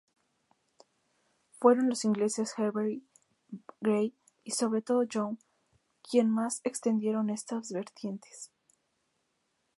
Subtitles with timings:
[1.59, 3.03] Fueron los ingleses Hervey,
[3.81, 5.37] Gray y sobre todo Young
[6.01, 8.29] quienes más extendieron esta vertiente.